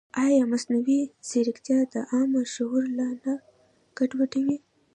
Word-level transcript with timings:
ایا 0.25 0.43
مصنوعي 0.51 1.01
ځیرکتیا 1.29 1.79
د 1.93 1.95
عامه 2.11 2.41
شعور 2.53 2.83
لار 2.97 3.15
نه 3.25 3.33
ګډوډوي؟ 3.97 4.57